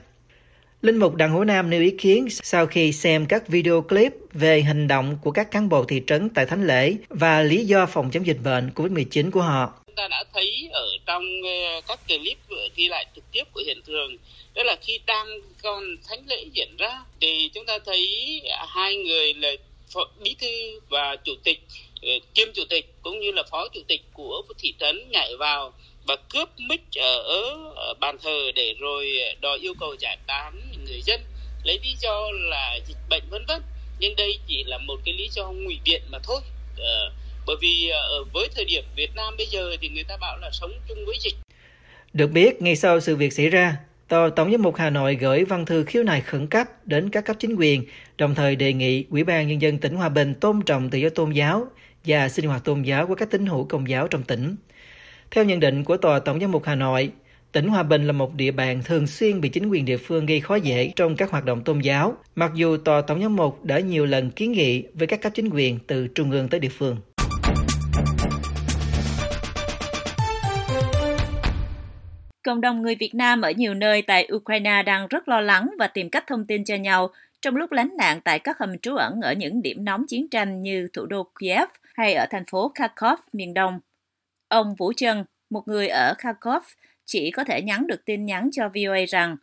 Linh 0.87 0.97
mục 0.97 1.15
Đặng 1.15 1.31
Hữu 1.31 1.43
Nam 1.43 1.69
nêu 1.69 1.81
ý 1.81 1.91
kiến 1.97 2.27
sau 2.29 2.67
khi 2.67 2.93
xem 2.93 3.25
các 3.25 3.47
video 3.47 3.81
clip 3.81 4.13
về 4.31 4.61
hành 4.61 4.87
động 4.87 5.17
của 5.23 5.31
các 5.31 5.51
cán 5.51 5.69
bộ 5.69 5.85
thị 5.85 6.01
trấn 6.07 6.29
tại 6.29 6.45
thánh 6.45 6.67
lễ 6.67 6.93
và 7.09 7.41
lý 7.41 7.65
do 7.65 7.85
phòng 7.85 8.11
chống 8.11 8.25
dịch 8.25 8.37
bệnh 8.43 8.69
COVID-19 8.75 9.31
của 9.31 9.41
họ. 9.41 9.73
Chúng 9.87 9.95
ta 9.95 10.07
đã 10.07 10.23
thấy 10.33 10.69
ở 10.71 10.87
trong 11.05 11.23
ờ, 11.43 11.81
các 11.87 11.99
clip 12.07 12.37
ghi 12.75 12.87
lại 12.87 13.05
trực 13.15 13.23
tiếp 13.31 13.43
của 13.53 13.61
hiện 13.65 13.81
trường, 13.87 14.17
đó 14.55 14.63
là 14.63 14.75
khi 14.81 14.99
đang 15.05 15.27
còn 15.63 15.83
thánh 16.09 16.19
lễ 16.27 16.45
diễn 16.53 16.75
ra, 16.77 17.01
thì 17.21 17.49
chúng 17.53 17.65
ta 17.65 17.79
thấy 17.85 18.41
hai 18.67 18.95
người 18.95 19.33
là 19.33 19.49
bí 20.23 20.35
thư 20.39 20.79
và 20.89 21.15
chủ 21.15 21.33
tịch 21.43 21.59
ờ, 22.01 22.09
kiêm 22.33 22.47
chủ 22.53 22.63
tịch 22.69 22.93
cũng 23.01 23.19
như 23.19 23.31
là 23.31 23.43
phó 23.51 23.67
chủ 23.67 23.81
tịch 23.87 24.01
của 24.13 24.41
thị 24.57 24.73
trấn 24.79 25.11
nhảy 25.11 25.31
vào 25.39 25.73
và 26.07 26.15
cướp 26.33 26.49
mic 26.69 26.81
ở, 26.95 27.17
ở 27.75 27.93
bàn 27.99 28.17
thờ 28.23 28.51
để 28.55 28.75
rồi 28.79 29.07
đòi 29.41 29.57
yêu 29.57 29.73
cầu 29.79 29.95
giải 29.99 30.17
tán 30.27 30.61
người 30.85 31.01
dân. 31.01 31.21
Lấy 31.63 31.79
lý 31.83 31.95
do 32.01 32.29
là 32.31 32.79
dịch 32.87 32.97
bệnh 33.09 33.23
vân 33.29 33.45
vân 33.47 33.61
nhưng 33.99 34.15
đây 34.15 34.39
chỉ 34.47 34.63
là 34.63 34.77
một 34.77 34.95
cái 35.05 35.13
lý 35.13 35.29
do 35.31 35.51
ngụy 35.51 35.79
biện 35.85 36.01
mà 36.11 36.19
thôi. 36.23 36.41
À, 36.77 37.11
bởi 37.47 37.55
vì 37.61 37.89
ờ, 37.89 37.99
ở 37.99 38.23
với 38.33 38.47
thời 38.55 38.65
điểm 38.65 38.83
Việt 38.95 39.15
Nam 39.15 39.37
bây 39.37 39.47
giờ 39.47 39.75
thì 39.81 39.89
người 39.89 40.03
ta 40.03 40.17
bảo 40.17 40.37
là 40.37 40.49
sống 40.51 40.71
chung 40.87 41.05
với 41.05 41.17
dịch. 41.21 41.35
Được 42.13 42.27
biết 42.27 42.61
ngay 42.61 42.75
sau 42.75 42.99
sự 42.99 43.15
việc 43.15 43.33
xảy 43.33 43.49
ra 43.49 43.77
Tòa 44.07 44.29
Tổng 44.35 44.51
giám 44.51 44.61
mục 44.61 44.75
Hà 44.75 44.89
Nội 44.89 45.15
gửi 45.15 45.43
văn 45.43 45.65
thư 45.65 45.83
khiếu 45.83 46.03
nại 46.03 46.21
khẩn 46.21 46.47
cấp 46.47 46.67
đến 46.85 47.09
các 47.09 47.25
cấp 47.25 47.35
chính 47.39 47.55
quyền, 47.55 47.83
đồng 48.17 48.35
thời 48.35 48.55
đề 48.55 48.73
nghị 48.73 49.05
Ủy 49.09 49.23
ban 49.23 49.47
Nhân 49.47 49.61
dân 49.61 49.77
tỉnh 49.77 49.95
Hòa 49.95 50.09
Bình 50.09 50.33
tôn 50.33 50.61
trọng 50.65 50.89
tự 50.89 50.97
do 50.97 51.09
tôn 51.09 51.31
giáo 51.31 51.67
và 52.05 52.29
sinh 52.29 52.45
hoạt 52.45 52.63
tôn 52.63 52.81
giáo 52.81 53.07
của 53.07 53.15
các 53.15 53.31
tín 53.31 53.45
hữu 53.45 53.65
công 53.65 53.89
giáo 53.89 54.07
trong 54.07 54.23
tỉnh. 54.23 54.55
Theo 55.31 55.43
nhận 55.43 55.59
định 55.59 55.83
của 55.83 55.97
Tòa 55.97 56.19
Tổng 56.19 56.39
giám 56.39 56.51
mục 56.51 56.63
Hà 56.65 56.75
Nội, 56.75 57.11
tỉnh 57.51 57.67
Hòa 57.67 57.83
Bình 57.83 58.07
là 58.07 58.13
một 58.13 58.35
địa 58.35 58.51
bàn 58.51 58.81
thường 58.85 59.07
xuyên 59.07 59.41
bị 59.41 59.49
chính 59.49 59.69
quyền 59.69 59.85
địa 59.85 59.97
phương 59.97 60.25
gây 60.25 60.39
khó 60.39 60.55
dễ 60.55 60.91
trong 60.95 61.15
các 61.15 61.31
hoạt 61.31 61.45
động 61.45 61.63
tôn 61.63 61.79
giáo, 61.79 62.17
mặc 62.35 62.51
dù 62.55 62.77
Tòa 62.77 63.01
Tổng 63.01 63.21
giám 63.21 63.35
mục 63.35 63.65
đã 63.65 63.79
nhiều 63.79 64.05
lần 64.05 64.31
kiến 64.31 64.51
nghị 64.51 64.83
với 64.93 65.07
các 65.07 65.21
cấp 65.21 65.31
chính 65.35 65.49
quyền 65.49 65.79
từ 65.87 66.07
trung 66.07 66.31
ương 66.31 66.47
tới 66.47 66.59
địa 66.59 66.69
phương. 66.69 66.97
Cộng 72.43 72.61
đồng 72.61 72.81
người 72.81 72.95
Việt 72.95 73.15
Nam 73.15 73.41
ở 73.41 73.51
nhiều 73.51 73.73
nơi 73.73 74.01
tại 74.01 74.27
Ukraine 74.33 74.83
đang 74.83 75.07
rất 75.07 75.27
lo 75.27 75.41
lắng 75.41 75.69
và 75.79 75.87
tìm 75.87 76.09
cách 76.09 76.23
thông 76.27 76.45
tin 76.45 76.63
cho 76.63 76.75
nhau 76.75 77.09
trong 77.41 77.55
lúc 77.55 77.71
lánh 77.71 77.89
nạn 77.97 78.21
tại 78.21 78.39
các 78.39 78.57
hầm 78.59 78.77
trú 78.77 78.95
ẩn 78.95 79.21
ở 79.21 79.33
những 79.33 79.61
điểm 79.61 79.85
nóng 79.85 80.05
chiến 80.07 80.27
tranh 80.29 80.61
như 80.61 80.87
thủ 80.93 81.05
đô 81.05 81.27
Kiev 81.39 81.67
hay 81.93 82.13
ở 82.13 82.25
thành 82.29 82.43
phố 82.51 82.71
Kharkov, 82.75 83.19
miền 83.33 83.53
đông. 83.53 83.79
Ông 84.47 84.75
Vũ 84.75 84.93
Trân, 84.93 85.23
một 85.49 85.67
người 85.67 85.87
ở 85.87 86.13
Kharkov, 86.17 86.63
chỉ 87.05 87.31
có 87.31 87.43
thể 87.43 87.61
nhắn 87.61 87.87
được 87.87 88.05
tin 88.05 88.25
nhắn 88.25 88.49
cho 88.51 88.69
VOA 88.69 89.05
rằng 89.07 89.37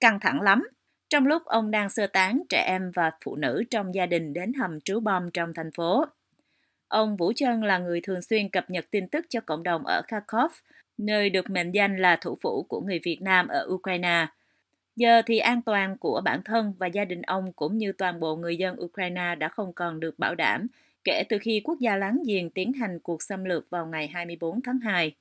căng 0.00 0.20
thẳng 0.20 0.40
lắm, 0.40 0.68
trong 1.08 1.26
lúc 1.26 1.44
ông 1.44 1.70
đang 1.70 1.90
sơ 1.90 2.06
tán 2.06 2.42
trẻ 2.48 2.64
em 2.66 2.90
và 2.94 3.10
phụ 3.24 3.36
nữ 3.36 3.64
trong 3.70 3.94
gia 3.94 4.06
đình 4.06 4.32
đến 4.32 4.52
hầm 4.52 4.80
trú 4.80 5.00
bom 5.00 5.30
trong 5.30 5.54
thành 5.54 5.70
phố. 5.72 6.04
Ông 6.88 7.16
Vũ 7.16 7.32
Trân 7.32 7.60
là 7.60 7.78
người 7.78 8.00
thường 8.00 8.22
xuyên 8.22 8.48
cập 8.48 8.70
nhật 8.70 8.86
tin 8.90 9.08
tức 9.08 9.26
cho 9.28 9.40
cộng 9.40 9.62
đồng 9.62 9.86
ở 9.86 10.02
Kharkov, 10.08 10.52
nơi 10.98 11.30
được 11.30 11.50
mệnh 11.50 11.72
danh 11.72 11.96
là 11.96 12.16
thủ 12.16 12.38
phủ 12.42 12.66
của 12.68 12.80
người 12.80 13.00
Việt 13.04 13.22
Nam 13.22 13.48
ở 13.48 13.66
Ukraine. 13.68 14.26
Giờ 14.96 15.22
thì 15.26 15.38
an 15.38 15.62
toàn 15.62 15.96
của 15.98 16.20
bản 16.24 16.42
thân 16.44 16.74
và 16.78 16.86
gia 16.86 17.04
đình 17.04 17.22
ông 17.22 17.52
cũng 17.52 17.78
như 17.78 17.92
toàn 17.92 18.20
bộ 18.20 18.36
người 18.36 18.56
dân 18.56 18.80
Ukraine 18.80 19.34
đã 19.34 19.48
không 19.48 19.72
còn 19.72 20.00
được 20.00 20.18
bảo 20.18 20.34
đảm 20.34 20.66
kể 21.04 21.24
từ 21.28 21.38
khi 21.42 21.60
quốc 21.64 21.78
gia 21.80 21.96
láng 21.96 22.18
giềng 22.28 22.50
tiến 22.50 22.72
hành 22.72 22.98
cuộc 23.02 23.22
xâm 23.22 23.44
lược 23.44 23.70
vào 23.70 23.86
ngày 23.86 24.08
24 24.08 24.60
tháng 24.62 24.78
2. 24.78 25.12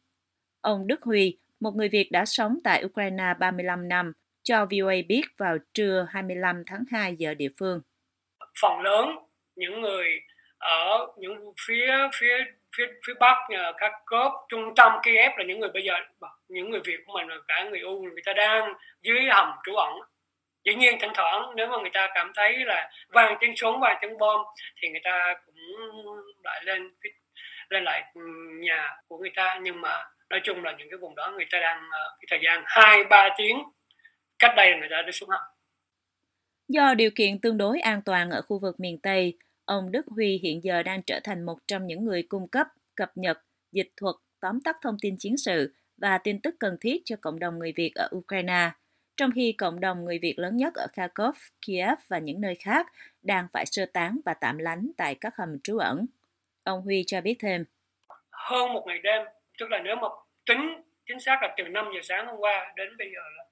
Ông 0.62 0.88
Đức 0.88 1.04
Huy, 1.04 1.38
một 1.60 1.76
người 1.76 1.90
Việt 1.90 2.12
đã 2.12 2.26
sống 2.26 2.60
tại 2.64 2.86
Ukraine 2.86 3.34
35 3.40 3.88
năm, 3.88 4.14
cho 4.44 4.66
VOA 4.66 4.96
biết 5.08 5.22
vào 5.38 5.58
trưa 5.74 6.08
25 6.10 6.64
tháng 6.66 6.84
2 6.92 7.16
giờ 7.16 7.34
địa 7.34 7.50
phương. 7.60 7.82
Phần 8.62 8.82
lớn 8.82 9.10
những 9.56 9.82
người 9.82 10.06
ở 10.58 11.08
những 11.18 11.54
phía 11.68 11.94
phía 12.20 12.38
phía 12.78 12.86
phía 13.08 13.14
bắc 13.20 13.36
nhờ 13.50 13.74
các 13.78 13.92
cốp 14.06 14.34
trung 14.50 14.74
tâm 14.76 14.92
Kiev 15.04 15.32
là 15.38 15.44
những 15.48 15.60
người 15.60 15.70
bây 15.74 15.84
giờ 15.84 15.94
những 16.48 16.70
người 16.70 16.82
Việt 16.86 16.98
của 17.06 17.14
mình 17.14 17.28
cả 17.48 17.70
người 17.70 17.80
U 17.80 18.02
người 18.02 18.22
ta 18.26 18.34
đang 18.34 18.74
dưới 19.02 19.20
hầm 19.32 19.48
trú 19.66 19.76
ẩn 19.76 19.94
dĩ 20.66 20.76
nhiên 20.76 20.98
thỉnh 21.02 21.12
thoảng 21.16 21.42
nếu 21.56 21.68
mà 21.68 21.78
người 21.82 21.92
ta 21.94 22.10
cảm 22.16 22.32
thấy 22.36 22.58
là 22.66 22.92
vàng 23.10 23.38
tiếng 23.40 23.56
súng 23.56 23.80
vàng 23.80 23.98
tiếng 24.02 24.18
bom 24.18 24.42
thì 24.82 24.90
người 24.90 25.02
ta 25.04 25.36
cũng 25.46 25.56
lại 26.44 26.62
lên 26.66 26.92
lên 27.70 27.84
lại 27.84 28.14
nhà 28.62 28.98
của 29.08 29.18
người 29.18 29.32
ta. 29.36 29.60
Nhưng 29.64 29.82
mà 29.82 30.06
nói 30.30 30.40
chung 30.44 30.64
là 30.64 30.76
những 30.78 30.88
cái 30.90 30.98
vùng 30.98 31.16
đó 31.16 31.32
người 31.36 31.46
ta 31.52 31.60
đang 31.60 31.84
ờ, 31.92 32.18
cái 32.20 32.26
thời 32.30 32.40
gian 32.44 32.64
hai 32.66 33.04
ba 33.04 33.30
tiếng 33.38 33.64
cách 34.40 34.52
đây 34.56 34.76
người 34.80 34.90
ta 34.92 35.02
đã 35.02 35.12
xuống 35.12 35.30
hầm. 35.30 35.42
Do 36.68 36.94
điều 36.94 37.10
kiện 37.16 37.42
tương 37.42 37.58
đối 37.58 37.80
an 37.80 38.02
toàn 38.06 38.30
ở 38.30 38.42
khu 38.42 38.60
vực 38.60 38.80
miền 38.80 39.00
Tây, 39.04 39.38
ông 39.66 39.92
Đức 39.92 40.06
Huy 40.08 40.40
hiện 40.44 40.64
giờ 40.64 40.84
đang 40.84 41.04
trở 41.04 41.20
thành 41.24 41.46
một 41.46 41.58
trong 41.68 41.88
những 41.88 42.06
người 42.06 42.24
cung 42.30 42.48
cấp, 42.48 42.68
cập 42.96 43.12
nhật, 43.16 43.38
dịch 43.72 43.90
thuật, 43.98 44.16
tóm 44.40 44.62
tắt 44.62 44.78
thông 44.82 44.98
tin 45.02 45.16
chiến 45.20 45.38
sự 45.38 45.74
và 45.98 46.18
tin 46.18 46.42
tức 46.42 46.56
cần 46.60 46.78
thiết 46.82 47.02
cho 47.06 47.16
cộng 47.22 47.40
đồng 47.40 47.60
người 47.60 47.74
Việt 47.76 47.92
ở 47.96 48.10
Ukraine 48.16 48.72
trong 49.20 49.32
khi 49.36 49.56
cộng 49.58 49.80
đồng 49.80 50.06
người 50.06 50.20
Việt 50.20 50.34
lớn 50.38 50.58
nhất 50.58 50.74
ở 50.74 50.88
Kharkov, 50.94 51.36
Kiev 51.66 52.00
và 52.08 52.18
những 52.18 52.42
nơi 52.42 52.56
khác 52.56 52.88
đang 53.22 53.48
phải 53.54 53.66
sơ 53.66 53.86
tán 53.94 54.20
và 54.26 54.34
tạm 54.34 54.58
lánh 54.58 54.92
tại 54.98 55.16
các 55.22 55.34
hầm 55.38 55.60
trú 55.64 55.78
ẩn. 55.78 56.06
Ông 56.64 56.82
Huy 56.82 57.04
cho 57.08 57.22
biết 57.22 57.36
thêm. 57.40 57.66
Hơn 58.32 58.74
một 58.74 58.84
ngày 58.88 59.00
đêm, 59.04 59.22
tức 59.58 59.72
là 59.72 59.80
nếu 59.84 59.96
mà 59.96 60.08
tính 60.46 60.82
chính 61.06 61.20
xác 61.20 61.40
là 61.42 61.54
từ 61.58 61.64
5 61.64 61.86
giờ 61.94 62.00
sáng 62.04 62.28
hôm 62.28 62.36
qua 62.38 62.74
đến 62.76 62.98
bây 62.98 63.12
giờ 63.12 63.20
là, 63.38 63.44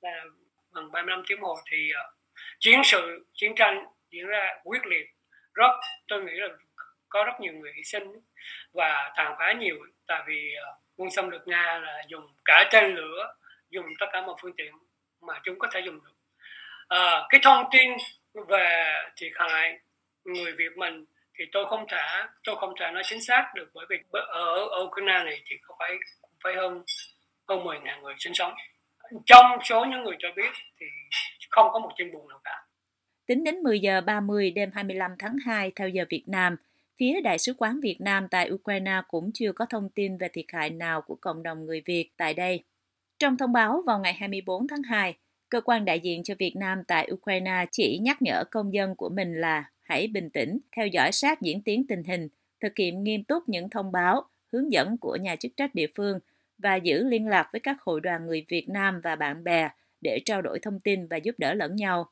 là 0.00 0.24
gần 0.72 0.92
35 0.92 1.22
tiếng 1.28 1.40
hồ 1.40 1.54
thì 1.70 1.90
uh, 1.90 2.14
chiến 2.58 2.80
sự, 2.84 3.26
chiến 3.34 3.52
tranh 3.56 3.86
diễn 4.10 4.26
ra 4.26 4.60
quyết 4.64 4.86
liệt. 4.86 5.06
Rất, 5.54 5.70
tôi 6.08 6.24
nghĩ 6.24 6.32
là 6.34 6.48
có 7.08 7.24
rất 7.24 7.40
nhiều 7.40 7.52
người 7.52 7.72
hy 7.76 7.84
sinh 7.84 8.12
và 8.72 9.12
tàn 9.16 9.34
phá 9.38 9.52
nhiều 9.52 9.76
tại 10.06 10.22
vì 10.26 10.54
uh, 10.72 10.78
quân 10.96 11.10
xâm 11.10 11.30
lược 11.30 11.48
Nga 11.48 11.78
là 11.78 12.02
dùng 12.08 12.26
cả 12.44 12.68
tên 12.72 12.94
lửa, 12.94 13.34
dùng 13.70 13.86
tất 14.00 14.06
cả 14.12 14.22
mọi 14.26 14.36
phương 14.42 14.56
tiện 14.56 14.72
mà 15.26 15.40
chúng 15.44 15.58
có 15.58 15.68
thể 15.72 15.80
dùng 15.84 15.94
được. 16.04 16.12
À, 16.88 17.26
cái 17.28 17.40
thông 17.44 17.64
tin 17.72 17.90
về 18.48 18.94
thiệt 19.16 19.32
hại 19.34 19.78
người 20.24 20.52
Việt 20.52 20.76
mình 20.76 21.04
thì 21.38 21.44
tôi 21.52 21.66
không 21.68 21.86
thể 21.88 22.26
tôi 22.44 22.56
không 22.56 22.74
thể 22.80 22.90
nói 22.90 23.02
chính 23.06 23.20
xác 23.20 23.52
được 23.54 23.70
bởi 23.74 23.86
vì 23.90 23.96
ở, 24.12 24.68
ở 24.68 24.84
Ukraine 24.84 25.24
này 25.24 25.42
thì 25.46 25.56
có 25.62 25.76
phải 25.78 25.96
phải 26.44 26.54
hơn 26.54 26.82
hơn 27.48 27.64
10 27.64 27.80
ngàn 27.80 28.02
người 28.02 28.14
sinh 28.18 28.34
sống. 28.34 28.52
Trong 29.26 29.46
số 29.64 29.84
những 29.84 30.04
người 30.04 30.16
cho 30.18 30.28
biết 30.36 30.50
thì 30.80 30.86
không 31.50 31.68
có 31.72 31.78
một 31.78 31.90
tin 31.98 32.12
buồn 32.12 32.28
nào 32.28 32.40
cả. 32.44 32.64
Tính 33.26 33.44
đến 33.44 33.62
10 33.62 33.80
giờ 33.80 34.00
30 34.00 34.50
đêm 34.50 34.70
25 34.74 35.10
tháng 35.18 35.36
2 35.46 35.72
theo 35.76 35.88
giờ 35.88 36.04
Việt 36.10 36.24
Nam, 36.26 36.56
phía 36.98 37.20
Đại 37.20 37.38
sứ 37.38 37.54
quán 37.58 37.80
Việt 37.80 37.96
Nam 38.00 38.28
tại 38.30 38.50
Ukraine 38.50 39.00
cũng 39.08 39.30
chưa 39.34 39.52
có 39.52 39.66
thông 39.70 39.88
tin 39.94 40.18
về 40.18 40.28
thiệt 40.32 40.44
hại 40.52 40.70
nào 40.70 41.02
của 41.02 41.16
cộng 41.20 41.42
đồng 41.42 41.66
người 41.66 41.82
Việt 41.86 42.10
tại 42.16 42.34
đây. 42.34 42.64
Trong 43.18 43.36
thông 43.36 43.52
báo 43.52 43.82
vào 43.86 43.98
ngày 43.98 44.12
24 44.12 44.68
tháng 44.68 44.82
2, 44.82 45.14
cơ 45.48 45.60
quan 45.60 45.84
đại 45.84 46.00
diện 46.00 46.22
cho 46.22 46.34
Việt 46.38 46.56
Nam 46.56 46.84
tại 46.84 47.08
Ukraine 47.12 47.66
chỉ 47.72 47.98
nhắc 48.02 48.22
nhở 48.22 48.44
công 48.50 48.74
dân 48.74 48.96
của 48.96 49.08
mình 49.08 49.40
là 49.40 49.70
hãy 49.82 50.06
bình 50.06 50.30
tĩnh, 50.30 50.58
theo 50.76 50.86
dõi 50.86 51.12
sát 51.12 51.42
diễn 51.42 51.62
tiến 51.62 51.86
tình 51.86 52.04
hình, 52.04 52.28
thực 52.60 52.72
hiện 52.76 53.04
nghiêm 53.04 53.24
túc 53.24 53.48
những 53.48 53.70
thông 53.70 53.92
báo, 53.92 54.24
hướng 54.52 54.72
dẫn 54.72 54.98
của 54.98 55.16
nhà 55.16 55.36
chức 55.36 55.52
trách 55.56 55.74
địa 55.74 55.86
phương 55.94 56.18
và 56.58 56.76
giữ 56.76 57.04
liên 57.04 57.26
lạc 57.26 57.48
với 57.52 57.60
các 57.60 57.76
hội 57.80 58.00
đoàn 58.00 58.26
người 58.26 58.44
Việt 58.48 58.68
Nam 58.68 59.00
và 59.04 59.16
bạn 59.16 59.44
bè 59.44 59.68
để 60.00 60.20
trao 60.24 60.42
đổi 60.42 60.58
thông 60.58 60.80
tin 60.80 61.06
và 61.06 61.16
giúp 61.16 61.34
đỡ 61.38 61.54
lẫn 61.54 61.76
nhau. 61.76 62.10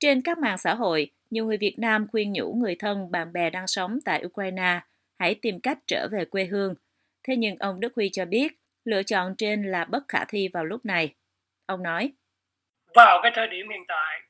Trên 0.00 0.22
các 0.22 0.38
mạng 0.38 0.58
xã 0.58 0.74
hội, 0.74 1.10
nhiều 1.30 1.46
người 1.46 1.56
Việt 1.56 1.78
Nam 1.78 2.06
khuyên 2.12 2.32
nhủ 2.32 2.54
người 2.54 2.76
thân, 2.78 3.10
bạn 3.10 3.32
bè 3.32 3.50
đang 3.50 3.66
sống 3.66 3.98
tại 4.04 4.24
Ukraine 4.24 4.80
hãy 5.18 5.34
tìm 5.34 5.60
cách 5.60 5.78
trở 5.86 6.08
về 6.12 6.24
quê 6.24 6.44
hương. 6.44 6.74
Thế 7.22 7.36
nhưng 7.36 7.56
ông 7.56 7.80
Đức 7.80 7.92
Huy 7.96 8.08
cho 8.12 8.24
biết, 8.24 8.57
lựa 8.88 9.02
chọn 9.02 9.34
trên 9.38 9.62
là 9.62 9.84
bất 9.84 10.02
khả 10.08 10.24
thi 10.28 10.48
vào 10.52 10.64
lúc 10.64 10.84
này. 10.84 11.14
Ông 11.66 11.82
nói, 11.82 12.12
vào 12.94 13.20
cái 13.22 13.32
thời 13.34 13.48
điểm 13.48 13.68
hiện 13.70 13.84
tại 13.88 14.20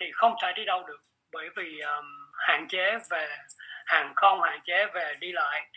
thì 0.00 0.06
không 0.12 0.34
thể 0.42 0.52
đi 0.56 0.64
đâu 0.64 0.82
được 0.86 1.00
bởi 1.32 1.48
vì 1.56 1.80
um, 1.80 2.04
hạn 2.32 2.68
chế 2.68 2.98
về 3.10 3.28
hàng 3.86 4.12
không 4.16 4.42
hạn 4.42 4.60
chế 4.64 4.86
về 4.94 5.14
đi 5.20 5.32
lại 5.32 5.70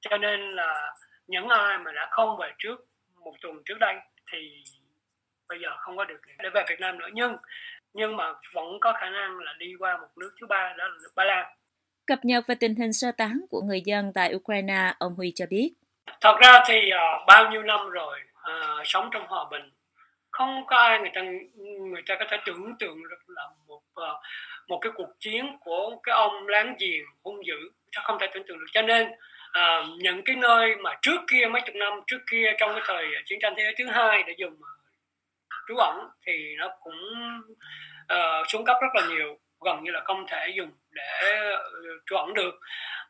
cho 0.00 0.18
nên 0.18 0.40
là 0.40 0.94
những 1.26 1.48
ai 1.48 1.78
mà 1.78 1.92
đã 1.92 2.08
không 2.10 2.36
về 2.40 2.52
trước 2.58 2.86
một 3.24 3.34
tuần 3.42 3.62
trước 3.64 3.78
đây 3.80 3.94
thì 4.32 4.64
bây 5.48 5.60
giờ 5.60 5.68
không 5.78 5.96
có 5.96 6.04
được 6.04 6.20
để 6.38 6.48
về 6.54 6.64
Việt 6.68 6.80
Nam 6.80 6.98
nữa 6.98 7.08
nhưng 7.12 7.36
nhưng 7.94 8.16
mà 8.16 8.24
vẫn 8.54 8.80
có 8.80 8.92
khả 9.00 9.10
năng 9.10 9.38
là 9.38 9.54
đi 9.58 9.74
qua 9.78 9.98
một 10.00 10.08
nước 10.16 10.30
thứ 10.40 10.46
ba 10.46 10.74
đó 10.78 10.88
là 10.88 11.08
Ba 11.16 11.24
Lan. 11.24 11.46
Cập 12.06 12.18
nhật 12.22 12.44
về 12.46 12.54
tình 12.54 12.74
hình 12.74 12.92
sơ 12.92 13.12
tán 13.12 13.40
của 13.50 13.62
người 13.62 13.80
dân 13.80 14.12
tại 14.14 14.34
Ukraine, 14.34 14.94
ông 14.98 15.14
Huy 15.14 15.32
cho 15.34 15.46
biết. 15.50 15.72
Thật 16.20 16.36
ra 16.40 16.62
thì 16.66 16.90
uh, 16.94 17.26
bao 17.26 17.50
nhiêu 17.50 17.62
năm 17.62 17.90
rồi 17.90 18.20
uh, 18.34 18.86
sống 18.86 19.08
trong 19.12 19.26
hòa 19.26 19.44
bình, 19.50 19.70
không 20.30 20.66
có 20.66 20.76
ai 20.76 20.98
người 20.98 21.10
ta 21.14 21.22
người 21.90 22.02
ta 22.06 22.16
có 22.18 22.24
thể 22.30 22.36
tưởng 22.46 22.76
tượng 22.78 23.08
được 23.08 23.18
là 23.26 23.42
một 23.66 23.82
uh, 24.00 24.20
một 24.68 24.78
cái 24.78 24.92
cuộc 24.94 25.08
chiến 25.20 25.56
của 25.60 25.96
cái 26.02 26.14
ông 26.14 26.48
láng 26.48 26.74
giềng 26.78 27.04
hung 27.24 27.46
dữ, 27.46 27.70
chắc 27.90 28.04
không 28.04 28.18
thể 28.20 28.26
tưởng 28.34 28.46
tượng 28.46 28.58
được. 28.58 28.66
Cho 28.72 28.82
nên 28.82 29.08
à, 29.52 29.82
những 29.98 30.22
cái 30.24 30.36
nơi 30.36 30.76
mà 30.76 30.98
trước 31.02 31.20
kia 31.30 31.46
mấy 31.50 31.62
chục 31.66 31.74
năm 31.74 31.92
trước 32.06 32.18
kia 32.30 32.52
trong 32.58 32.70
cái 32.72 32.82
thời 32.86 33.06
chiến 33.26 33.38
tranh 33.42 33.54
thế 33.56 33.62
giới 33.62 33.74
thứ 33.78 33.86
hai 33.86 34.22
để 34.22 34.34
dùng 34.38 34.56
trú 35.68 35.76
ẩn 35.76 36.08
thì 36.26 36.54
nó 36.58 36.68
cũng 36.80 37.00
uh, 38.12 38.48
xuống 38.48 38.64
cấp 38.64 38.76
rất 38.80 38.88
là 38.94 39.08
nhiều 39.08 39.38
gần 39.64 39.84
như 39.84 39.90
là 39.90 40.00
không 40.04 40.26
thể 40.28 40.52
dùng 40.56 40.70
để 40.90 41.40
ừ, 41.72 41.82
chuẩn 41.82 41.98
trú 42.06 42.16
ẩn 42.16 42.34
được. 42.34 42.60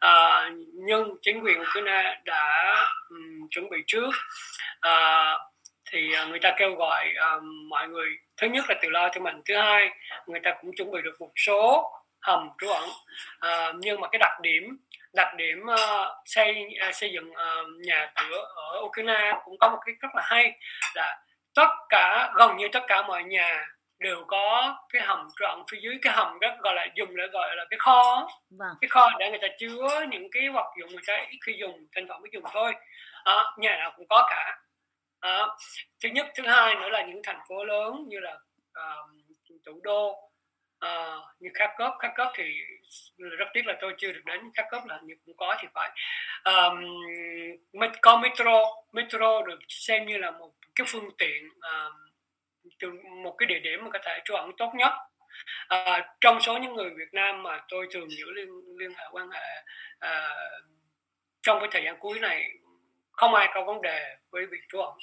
À, 0.00 0.50
nhưng 0.74 1.14
chính 1.22 1.44
quyền 1.44 1.60
Ukraine 1.60 2.20
đã 2.24 2.76
um, 3.10 3.48
chuẩn 3.50 3.70
bị 3.70 3.78
trước. 3.86 4.10
À, 4.80 5.34
thì 5.90 6.14
à, 6.14 6.24
người 6.24 6.38
ta 6.38 6.54
kêu 6.58 6.74
gọi 6.74 7.14
um, 7.14 7.68
mọi 7.68 7.88
người 7.88 8.08
thứ 8.36 8.46
nhất 8.46 8.64
là 8.68 8.74
tự 8.82 8.88
lo 8.90 9.08
cho 9.12 9.20
mình 9.20 9.42
thứ 9.48 9.56
hai 9.56 9.88
người 10.26 10.40
ta 10.44 10.54
cũng 10.60 10.70
chuẩn 10.76 10.90
bị 10.90 11.02
được 11.02 11.16
một 11.20 11.30
số 11.36 11.92
hầm 12.20 12.48
trú 12.58 12.68
ẩn. 12.68 12.88
À, 13.40 13.72
nhưng 13.76 14.00
mà 14.00 14.08
cái 14.12 14.18
đặc 14.18 14.40
điểm 14.40 14.78
đặc 15.12 15.34
điểm 15.36 15.62
uh, 15.72 16.08
xây 16.24 16.66
uh, 16.88 16.94
xây 16.94 17.10
dựng 17.12 17.30
uh, 17.30 17.86
nhà 17.86 18.12
cửa 18.14 18.44
ở 18.54 18.80
Ukraine 18.80 19.32
cũng 19.44 19.58
có 19.58 19.68
một 19.68 19.78
cái 19.86 19.94
rất 20.00 20.08
là 20.14 20.22
hay 20.26 20.58
là 20.94 21.18
tất 21.54 21.68
cả 21.88 22.32
gần 22.36 22.56
như 22.56 22.68
tất 22.72 22.82
cả 22.88 23.02
mọi 23.02 23.24
nhà 23.24 23.66
đều 23.98 24.24
có 24.26 24.76
cái 24.92 25.02
hầm 25.02 25.28
trọn 25.40 25.62
phía 25.70 25.78
dưới 25.82 25.98
cái 26.02 26.12
hầm 26.12 26.40
đó 26.40 26.56
gọi 26.62 26.74
là 26.74 26.86
dùng 26.94 27.16
để 27.16 27.26
gọi 27.32 27.56
là 27.56 27.64
cái 27.70 27.78
kho. 27.78 28.28
Vâng. 28.50 28.76
cái 28.80 28.88
kho 28.88 29.10
để 29.18 29.30
người 29.30 29.38
ta 29.42 29.48
chứa 29.58 30.06
những 30.10 30.28
cái 30.32 30.48
vật 30.48 30.74
dụng 30.80 30.90
người 30.90 31.02
ta 31.06 31.26
ít 31.30 31.38
khi 31.46 31.56
dùng 31.60 31.86
thỉnh 31.96 32.06
thoảng 32.08 32.20
mới 32.20 32.30
dùng 32.32 32.44
thôi. 32.52 32.74
À, 33.24 33.44
nhà 33.58 33.76
nào 33.76 33.92
cũng 33.96 34.06
có 34.08 34.26
cả. 34.30 34.58
À, 35.20 35.46
thứ 36.02 36.08
nhất 36.08 36.26
thứ 36.36 36.46
hai 36.46 36.74
nữa 36.74 36.88
là 36.88 37.02
những 37.06 37.20
thành 37.24 37.40
phố 37.48 37.64
lớn 37.64 38.04
như 38.08 38.20
là 38.20 38.34
uh, 38.70 39.10
thủ 39.66 39.80
đô 39.82 40.30
uh, 40.84 41.24
như 41.40 41.50
Kharkov. 41.54 41.92
Kharkov 41.98 42.28
thì 42.34 42.44
rất 43.18 43.46
tiếc 43.54 43.66
là 43.66 43.76
tôi 43.80 43.94
chưa 43.98 44.12
được 44.12 44.22
đến 44.24 44.40
Kharkov 44.54 44.86
là 44.86 45.00
như 45.02 45.14
cũng 45.26 45.36
có 45.36 45.56
thì 45.60 45.68
phải. 45.74 45.90
Um, 46.44 46.84
có 48.02 48.16
metro. 48.16 48.62
Metro 48.92 49.42
được 49.42 49.58
xem 49.68 50.06
như 50.06 50.18
là 50.18 50.30
một 50.30 50.50
cái 50.74 50.86
phương 50.90 51.10
tiện 51.18 51.48
uh, 51.48 52.07
một 53.24 53.34
cái 53.38 53.46
địa 53.46 53.58
điểm 53.58 53.84
mà 53.84 53.90
có 53.92 53.98
thể 54.04 54.20
trú 54.24 54.34
ẩn 54.34 54.50
tốt 54.58 54.72
nhất. 54.74 54.92
À, 55.68 56.14
trong 56.20 56.40
số 56.40 56.58
những 56.58 56.74
người 56.74 56.90
Việt 56.90 57.12
Nam 57.12 57.42
mà 57.42 57.60
tôi 57.68 57.86
thường 57.92 58.10
giữ 58.10 58.26
liên 58.36 58.48
liên 58.78 58.90
hệ 58.90 59.04
quan 59.12 59.30
hệ 59.30 59.64
à, 59.98 60.28
trong 61.42 61.58
cái 61.60 61.68
thời 61.72 61.82
gian 61.84 61.96
cuối 62.00 62.20
này 62.20 62.50
không 63.10 63.34
ai 63.34 63.48
có 63.54 63.64
vấn 63.64 63.82
đề 63.82 64.16
với 64.30 64.46
việc 64.46 64.60
trú 64.68 64.78
ẩn. 64.78 64.94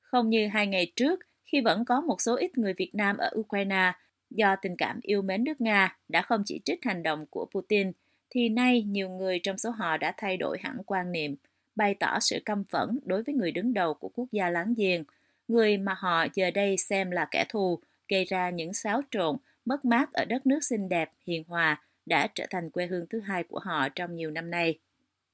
Không 0.00 0.30
như 0.30 0.48
hai 0.48 0.66
ngày 0.66 0.92
trước 0.96 1.20
khi 1.44 1.60
vẫn 1.60 1.84
có 1.84 2.00
một 2.00 2.20
số 2.20 2.36
ít 2.36 2.58
người 2.58 2.74
Việt 2.78 2.90
Nam 2.94 3.16
ở 3.16 3.30
Ukraine 3.38 3.92
do 4.30 4.56
tình 4.62 4.76
cảm 4.78 5.00
yêu 5.02 5.22
mến 5.22 5.44
nước 5.44 5.60
Nga 5.60 5.96
đã 6.08 6.22
không 6.22 6.42
chỉ 6.46 6.60
trích 6.64 6.84
hành 6.84 7.02
động 7.02 7.26
của 7.30 7.46
Putin, 7.54 7.92
thì 8.30 8.48
nay 8.48 8.82
nhiều 8.82 9.08
người 9.08 9.40
trong 9.42 9.58
số 9.58 9.70
họ 9.70 9.96
đã 9.96 10.14
thay 10.16 10.36
đổi 10.36 10.58
hẳn 10.62 10.76
quan 10.86 11.12
niệm, 11.12 11.36
bày 11.76 11.94
tỏ 12.00 12.18
sự 12.20 12.42
căm 12.44 12.64
phẫn 12.64 12.98
đối 13.04 13.22
với 13.22 13.34
người 13.34 13.50
đứng 13.50 13.74
đầu 13.74 13.94
của 13.94 14.08
quốc 14.08 14.28
gia 14.32 14.50
láng 14.50 14.74
giềng, 14.76 15.04
người 15.52 15.78
mà 15.78 15.94
họ 15.98 16.26
giờ 16.34 16.50
đây 16.50 16.76
xem 16.76 17.10
là 17.10 17.28
kẻ 17.30 17.44
thù, 17.48 17.80
gây 18.08 18.24
ra 18.24 18.50
những 18.50 18.74
xáo 18.74 19.02
trộn, 19.10 19.36
mất 19.64 19.84
mát 19.84 20.12
ở 20.12 20.24
đất 20.24 20.46
nước 20.46 20.64
xinh 20.64 20.88
đẹp, 20.88 21.10
hiền 21.26 21.44
hòa, 21.48 21.82
đã 22.06 22.26
trở 22.34 22.46
thành 22.50 22.70
quê 22.70 22.86
hương 22.86 23.06
thứ 23.10 23.20
hai 23.20 23.42
của 23.42 23.58
họ 23.58 23.88
trong 23.88 24.16
nhiều 24.16 24.30
năm 24.30 24.50
nay. 24.50 24.78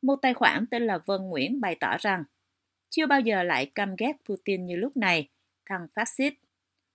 Một 0.02 0.16
tài 0.22 0.34
khoản 0.34 0.66
tên 0.70 0.82
là 0.82 0.98
Vân 1.06 1.22
Nguyễn 1.22 1.60
bày 1.60 1.76
tỏ 1.80 1.96
rằng, 2.00 2.24
chưa 2.90 3.06
bao 3.06 3.20
giờ 3.20 3.42
lại 3.42 3.70
căm 3.74 3.96
ghét 3.98 4.12
Putin 4.28 4.66
như 4.66 4.76
lúc 4.76 4.96
này, 4.96 5.28
thằng 5.66 5.86
phát 5.94 6.08
xít. 6.08 6.34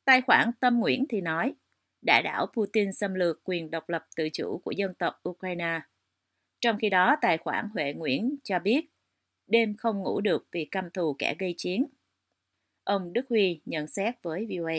Tài 0.05 0.21
khoản 0.21 0.51
Tâm 0.59 0.79
Nguyễn 0.79 1.05
thì 1.09 1.21
nói, 1.21 1.53
đã 2.01 2.21
đảo 2.21 2.45
Putin 2.53 2.93
xâm 2.93 3.13
lược 3.13 3.43
quyền 3.43 3.71
độc 3.71 3.89
lập 3.89 4.05
tự 4.15 4.29
chủ 4.33 4.61
của 4.63 4.71
dân 4.71 4.93
tộc 4.93 5.21
Ukraine. 5.29 5.79
Trong 6.61 6.77
khi 6.79 6.89
đó, 6.89 7.15
tài 7.21 7.37
khoản 7.37 7.69
Huệ 7.73 7.93
Nguyễn 7.93 8.35
cho 8.43 8.59
biết, 8.59 8.85
đêm 9.47 9.77
không 9.77 9.99
ngủ 9.99 10.21
được 10.21 10.47
vì 10.51 10.65
căm 10.65 10.89
thù 10.89 11.15
kẻ 11.19 11.35
gây 11.39 11.53
chiến. 11.57 11.85
Ông 12.83 13.13
Đức 13.13 13.25
Huy 13.29 13.61
nhận 13.65 13.87
xét 13.87 14.13
với 14.23 14.47
VOA. 14.49 14.75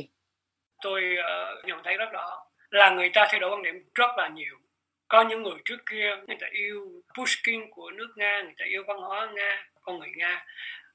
Tôi 0.82 1.02
uh, 1.18 1.64
nhận 1.64 1.80
thấy 1.84 1.96
rất 1.96 2.12
rõ 2.12 2.44
là 2.70 2.90
người 2.90 3.10
ta 3.14 3.26
thay 3.30 3.40
đổi 3.40 3.50
quan 3.50 3.62
điểm 3.62 3.90
rất 3.94 4.10
là 4.16 4.28
nhiều. 4.28 4.58
Có 5.08 5.22
những 5.22 5.42
người 5.42 5.58
trước 5.64 5.78
kia 5.90 6.16
người 6.26 6.36
ta 6.40 6.46
yêu 6.52 7.02
Pushkin 7.18 7.70
của 7.70 7.90
nước 7.90 8.08
Nga, 8.16 8.42
người 8.42 8.54
ta 8.58 8.64
yêu 8.64 8.84
văn 8.86 8.96
hóa 8.98 9.30
Nga, 9.34 9.66
con 9.80 9.98
người 9.98 10.12
Nga. 10.16 10.44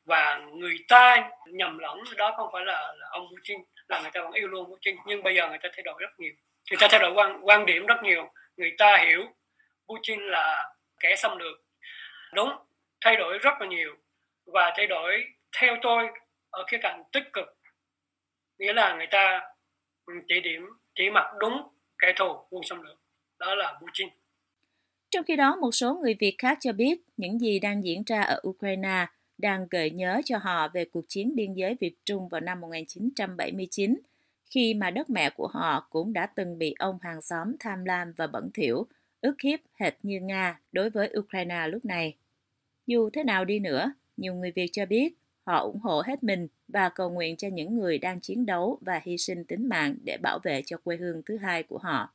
Và 0.05 0.41
người 0.53 0.75
ta 0.87 1.29
nhầm 1.45 1.77
lẫn 1.77 1.97
đó 2.17 2.33
không 2.37 2.49
phải 2.53 2.65
là, 2.65 2.93
là 2.97 3.07
ông 3.11 3.27
Putin 3.35 3.59
là 3.87 4.01
người 4.01 4.11
ta 4.13 4.21
vẫn 4.21 4.31
yêu 4.31 4.47
luôn 4.47 4.69
Putin 4.71 4.95
nhưng 5.05 5.23
bây 5.23 5.35
giờ 5.35 5.49
người 5.49 5.59
ta 5.63 5.69
thay 5.73 5.83
đổi 5.83 5.95
rất 5.99 6.19
nhiều. 6.19 6.33
Người 6.71 6.77
ta 6.79 6.87
thay 6.91 6.99
đổi 6.99 7.11
quan 7.11 7.39
quan 7.43 7.65
điểm 7.65 7.85
rất 7.85 8.03
nhiều. 8.03 8.31
Người 8.57 8.75
ta 8.77 8.97
hiểu 8.97 9.25
Putin 9.87 10.19
là 10.19 10.73
kẻ 10.99 11.15
xâm 11.15 11.37
lược. 11.37 11.57
Đúng 12.33 12.49
thay 13.01 13.15
đổi 13.15 13.37
rất 13.37 13.53
là 13.59 13.67
nhiều. 13.67 13.95
Và 14.45 14.73
thay 14.77 14.87
đổi 14.87 15.23
theo 15.57 15.77
tôi 15.81 16.09
ở 16.49 16.63
khía 16.67 16.77
cạnh 16.81 17.03
tích 17.11 17.23
cực. 17.33 17.47
Nghĩa 18.57 18.73
là 18.73 18.95
người 18.97 19.07
ta 19.11 19.41
ừ, 20.05 20.13
chỉ 20.27 20.41
điểm 20.43 20.61
chỉ 20.95 21.09
mặc 21.09 21.25
đúng 21.39 21.67
kẻ 21.99 22.13
thù 22.17 22.47
quân 22.49 22.63
xâm 22.63 22.81
lược. 22.81 22.97
Đó 23.39 23.55
là 23.55 23.79
Putin 23.81 24.09
trong 25.11 25.25
khi 25.25 25.35
đó, 25.35 25.55
một 25.55 25.71
số 25.71 25.95
người 25.95 26.15
Việt 26.19 26.35
khác 26.37 26.57
cho 26.61 26.73
biết 26.73 27.01
những 27.17 27.39
gì 27.39 27.59
đang 27.59 27.83
diễn 27.83 28.03
ra 28.05 28.21
ở 28.21 28.41
Ukraine 28.47 29.05
đang 29.37 29.67
gợi 29.69 29.91
nhớ 29.91 30.21
cho 30.25 30.37
họ 30.37 30.67
về 30.67 30.85
cuộc 30.85 31.05
chiến 31.07 31.35
biên 31.35 31.53
giới 31.53 31.75
Việt 31.79 31.95
Trung 32.05 32.27
vào 32.27 32.41
năm 32.41 32.61
1979, 32.61 33.99
khi 34.45 34.73
mà 34.73 34.91
đất 34.91 35.09
mẹ 35.09 35.29
của 35.29 35.47
họ 35.47 35.87
cũng 35.89 36.13
đã 36.13 36.25
từng 36.25 36.57
bị 36.57 36.75
ông 36.79 36.97
hàng 37.01 37.21
xóm 37.21 37.55
tham 37.59 37.85
lam 37.85 38.13
và 38.17 38.27
bẩn 38.27 38.49
thỉu, 38.53 38.87
ức 39.21 39.35
hiếp 39.43 39.59
hệt 39.75 39.93
như 40.03 40.19
Nga 40.19 40.59
đối 40.71 40.89
với 40.89 41.13
Ukraine 41.19 41.67
lúc 41.67 41.85
này. 41.85 42.15
Dù 42.87 43.09
thế 43.09 43.23
nào 43.23 43.45
đi 43.45 43.59
nữa, 43.59 43.93
nhiều 44.17 44.33
người 44.33 44.51
Việt 44.51 44.69
cho 44.71 44.85
biết 44.85 45.13
họ 45.49 45.59
ủng 45.59 45.79
hộ 45.79 46.01
hết 46.05 46.23
mình 46.23 46.47
và 46.67 46.89
cầu 46.89 47.09
nguyện 47.09 47.37
cho 47.37 47.47
những 47.47 47.75
người 47.79 47.97
đang 47.97 48.21
chiến 48.21 48.45
đấu 48.45 48.79
và 48.81 49.01
hy 49.03 49.17
sinh 49.17 49.45
tính 49.45 49.69
mạng 49.69 49.95
để 50.05 50.17
bảo 50.21 50.39
vệ 50.43 50.61
cho 50.65 50.77
quê 50.77 50.97
hương 50.97 51.21
thứ 51.25 51.37
hai 51.37 51.63
của 51.63 51.77
họ. 51.77 52.13